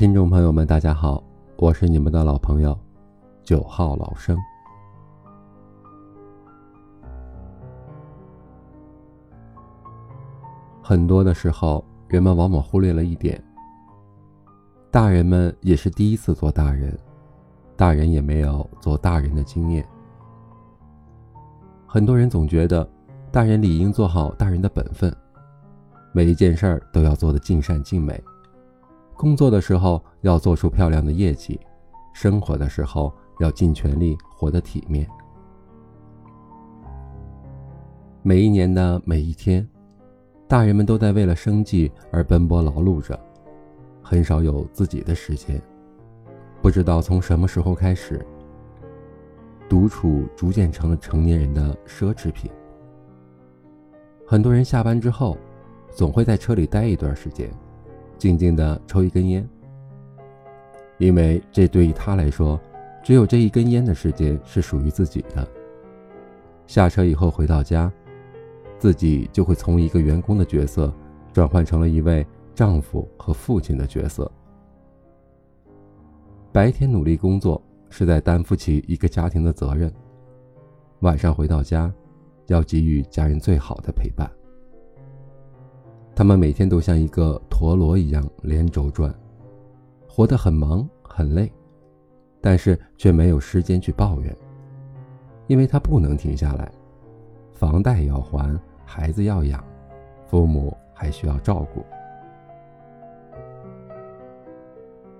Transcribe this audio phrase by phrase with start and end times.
[0.00, 1.22] 听众朋友们，大家好，
[1.56, 2.74] 我是你们的老朋友
[3.44, 4.34] 九号老生。
[10.82, 13.44] 很多的时候，人们往往忽略了一点：
[14.90, 16.98] 大人们也是第一次做大人，
[17.76, 19.86] 大人也没有做大人的经验。
[21.86, 22.88] 很多人总觉得，
[23.30, 25.14] 大人理应做好大人的本分，
[26.10, 28.18] 每一件事儿都要做得尽善尽美。
[29.20, 31.60] 工作的时候要做出漂亮的业绩，
[32.14, 35.06] 生活的时候要尽全力活得体面。
[38.22, 39.68] 每一年的每一天，
[40.48, 43.20] 大人们都在为了生计而奔波劳碌着，
[44.00, 45.60] 很少有自己的时间。
[46.62, 48.24] 不知道从什么时候开始，
[49.68, 52.50] 独处逐渐成了成年人的奢侈品。
[54.26, 55.36] 很多人下班之后，
[55.90, 57.50] 总会在车里待一段时间。
[58.20, 59.48] 静静的抽一根烟，
[60.98, 62.60] 因为这对于他来说，
[63.02, 65.48] 只有这一根烟的时间是属于自己的。
[66.66, 67.90] 下车以后回到家，
[68.78, 70.92] 自己就会从一个员工的角色
[71.32, 74.30] 转换成了一位丈夫和父亲的角色。
[76.52, 79.90] 白天努力工作是在担负起一个家庭的责任，
[81.00, 81.90] 晚上回到家，
[82.48, 84.30] 要给予家人最好的陪伴。
[86.20, 89.10] 他们每天都像一个陀螺一样连轴转，
[90.06, 91.50] 活得很忙很累，
[92.42, 94.36] 但是却没有时间去抱怨，
[95.46, 96.70] 因为他不能停下来，
[97.54, 98.54] 房贷要还，
[98.84, 99.64] 孩子要养，
[100.26, 101.82] 父母还需要照顾。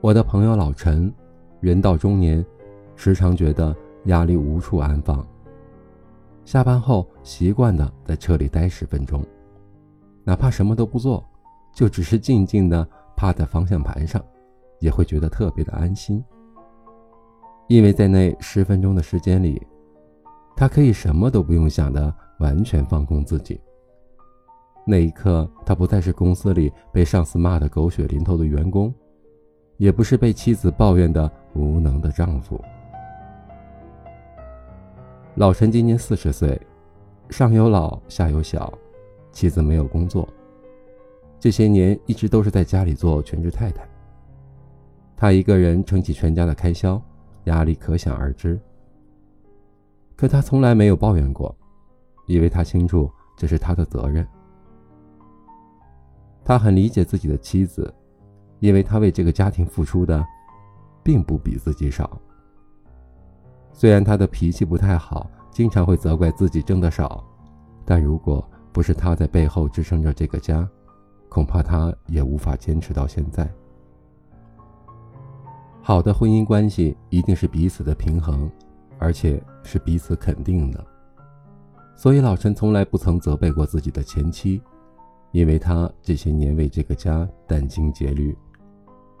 [0.00, 1.12] 我的朋友老陈，
[1.58, 2.46] 人到中年，
[2.94, 5.26] 时常觉得压力无处安放，
[6.44, 9.20] 下班后习惯的在车里待十分钟。
[10.24, 11.22] 哪怕什么都不做，
[11.74, 14.24] 就只是静静的趴在方向盘上，
[14.80, 16.24] 也会觉得特别的安心。
[17.68, 19.60] 因为在那十分钟的时间里，
[20.56, 23.60] 他可以什么都不用想的完全放空自己。
[24.86, 28.92] 那一刻，他不再是公司里被上司骂得狗血淋头的员工，
[29.78, 32.62] 也不是被妻子抱怨的无能的丈夫。
[35.36, 36.60] 老陈今年四十岁，
[37.30, 38.72] 上有老，下有小。
[39.34, 40.26] 妻子没有工作，
[41.40, 43.86] 这些年一直都是在家里做全职太太。
[45.16, 47.02] 他一个人撑起全家的开销，
[47.44, 48.58] 压力可想而知。
[50.14, 51.54] 可他从来没有抱怨过，
[52.28, 54.24] 因为他清楚这是他的责任。
[56.44, 57.92] 他很理解自己的妻子，
[58.60, 60.24] 因为他为这个家庭付出的，
[61.02, 62.18] 并不比自己少。
[63.72, 67.24] 虽然他的脾气不太好，经常会责怪自己挣得少，
[67.84, 68.48] 但如果……
[68.74, 70.68] 不是他在背后支撑着这个家，
[71.28, 73.48] 恐怕他也无法坚持到现在。
[75.80, 78.50] 好的婚姻关系一定是彼此的平衡，
[78.98, 80.84] 而且是彼此肯定的。
[81.94, 84.60] 所以老陈从来不曾责备过自己的前妻，
[85.30, 88.36] 因为他这些年为这个家殚精竭虑，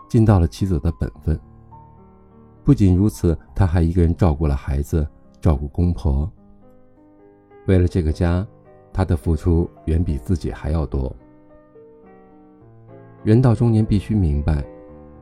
[0.08, 1.38] 尽到了妻子的本分。
[2.64, 5.06] 不仅如此，他还一个人照顾了孩子，
[5.40, 6.28] 照顾公婆。
[7.68, 8.44] 为了这个家。
[8.94, 11.14] 他的付出远比自己还要多。
[13.24, 14.64] 人到中年，必须明白，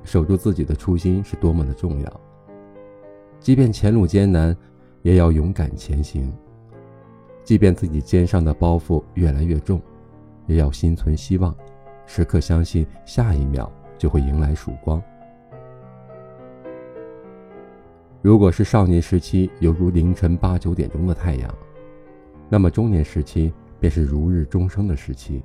[0.04, 2.20] 守住自己的初心是多么的重要。
[3.40, 4.54] 即便前路艰难，
[5.00, 6.30] 也要勇敢前行；
[7.42, 9.80] 即便自己肩上的包袱越来越重，
[10.46, 11.56] 也要心存希望，
[12.04, 15.02] 时刻相信下一秒就会迎来曙光。
[18.20, 21.54] 如果是少年时期，犹如凌晨八九点钟的太阳，
[22.50, 23.50] 那么中年时期。
[23.82, 25.42] 便是如日中升的时期。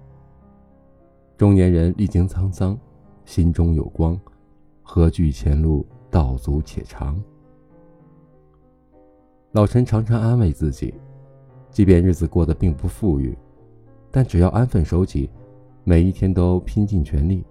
[1.35, 2.77] 中年人历经沧桑，
[3.25, 4.15] 心中有光，
[4.83, 7.19] 何惧前路道阻且长？
[9.53, 10.93] 老陈常常安慰自己，
[11.71, 13.35] 即便日子过得并不富裕，
[14.11, 15.27] 但只要安分守己，
[15.83, 17.43] 每一天都拼尽全力，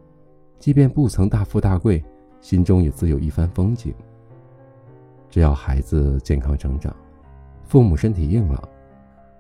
[0.61, 2.00] 即便不曾大富大贵，
[2.40, 3.93] 心中也自有一番风景。
[5.28, 6.94] 只要孩子健康成长，
[7.64, 8.69] 父母身体硬朗。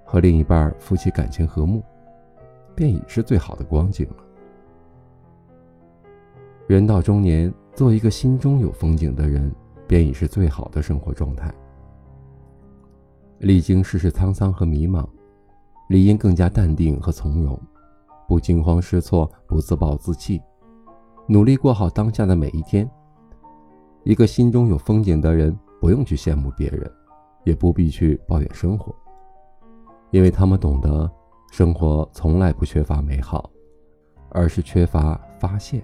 [0.06, 1.82] 和另一半夫妻感情和睦，
[2.74, 4.16] 便已是最好的光景了。
[6.68, 9.52] 人到中年，做一个心中有风景的人，
[9.86, 11.52] 便已是最好的生活状态。
[13.38, 15.06] 历经世事沧桑和迷茫，
[15.88, 17.60] 理应更加淡定和从容，
[18.26, 20.40] 不惊慌失措，不自暴自弃，
[21.28, 22.88] 努力过好当下的每一天。
[24.04, 26.90] 一个心中有风景的人，不用去羡慕别人，
[27.44, 28.94] 也不必去抱怨生活。
[30.16, 31.10] 因为他们懂得，
[31.52, 33.50] 生活从来不缺乏美好，
[34.30, 35.82] 而是缺乏发现。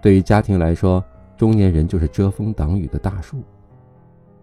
[0.00, 1.04] 对于家庭来说，
[1.36, 3.36] 中年人就是遮风挡雨的大树；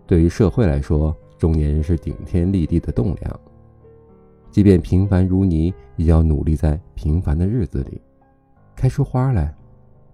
[0.06, 3.39] 对于社会来说，中年人是顶天立地的栋梁。
[4.51, 8.00] 即便平凡如泥，也要努力在平凡的日子里
[8.75, 9.51] 开出花来，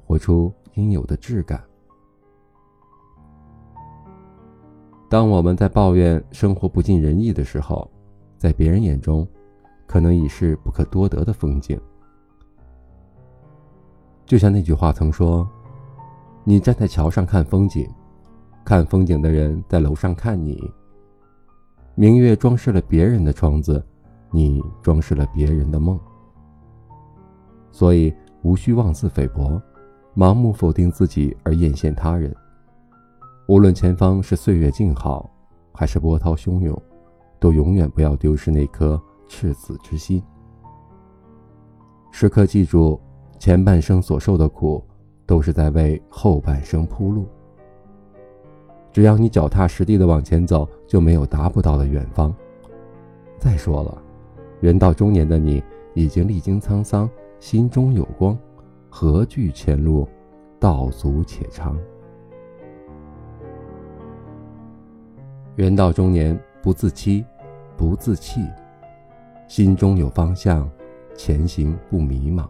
[0.06, 1.62] 活出应有的质感。
[5.15, 7.89] 当我们在抱怨生活不尽人意的时候，
[8.38, 9.25] 在别人眼中，
[9.88, 11.79] 可能已是不可多得的风景。
[14.25, 15.50] 就像那句话曾说
[16.44, 17.89] ：“你站在桥上看风景，
[18.65, 20.62] 看风景的人在楼上看你。
[21.95, 23.81] 明月装饰了别人的窗子，
[24.31, 25.97] 你装饰了别人的梦。
[27.71, 29.61] 所以无需妄自菲薄，
[30.13, 32.35] 盲目否定自己而艳羡他人。”
[33.47, 35.30] 无论前方是岁月静好，
[35.71, 36.75] 还是波涛汹涌，
[37.39, 40.21] 都永远不要丢失那颗赤子之心。
[42.12, 43.00] 时刻记住，
[43.38, 44.83] 前半生所受的苦，
[45.27, 47.27] 都是在为后半生铺路。
[48.92, 52.33] 只要你脚踏实地的往前走，就没有达不到的远方。
[53.38, 54.01] 再说了，
[54.59, 55.63] 人到中年的你，
[55.94, 57.07] 已经历经沧桑，
[57.39, 58.36] 心中有光，
[58.89, 60.07] 何惧前路
[60.59, 61.77] 道阻且长？
[65.56, 67.25] 人到中年，不自欺，
[67.78, 68.46] 不自弃，
[69.48, 70.69] 心中有方向，
[71.16, 72.46] 前行不迷茫，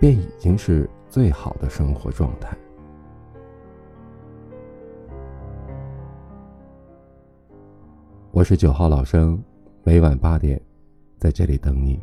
[0.00, 2.56] 便已经是最好的生活状态。
[8.30, 9.38] 我是九号老生，
[9.82, 10.58] 每晚八点，
[11.18, 12.00] 在这里等你。